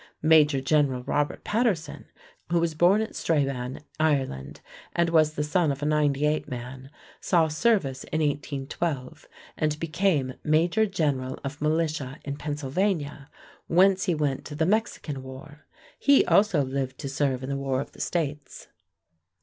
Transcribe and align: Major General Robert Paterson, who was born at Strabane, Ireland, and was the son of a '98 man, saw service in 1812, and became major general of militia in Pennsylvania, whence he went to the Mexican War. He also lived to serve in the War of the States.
Major 0.23 0.61
General 0.61 1.03
Robert 1.03 1.43
Paterson, 1.43 2.05
who 2.49 2.59
was 2.59 2.73
born 2.73 3.01
at 3.01 3.15
Strabane, 3.15 3.81
Ireland, 3.99 4.61
and 4.95 5.11
was 5.11 5.35
the 5.35 5.43
son 5.43 5.71
of 5.71 5.83
a 5.83 5.85
'98 5.85 6.47
man, 6.49 6.89
saw 7.19 7.47
service 7.47 8.03
in 8.05 8.19
1812, 8.21 9.27
and 9.57 9.79
became 9.79 10.33
major 10.43 10.87
general 10.87 11.37
of 11.43 11.61
militia 11.61 12.17
in 12.25 12.37
Pennsylvania, 12.37 13.29
whence 13.67 14.05
he 14.05 14.15
went 14.15 14.43
to 14.45 14.55
the 14.55 14.65
Mexican 14.65 15.21
War. 15.21 15.67
He 15.99 16.25
also 16.25 16.63
lived 16.65 16.97
to 17.01 17.07
serve 17.07 17.43
in 17.43 17.49
the 17.49 17.55
War 17.55 17.79
of 17.79 17.91
the 17.91 18.01
States. 18.01 18.69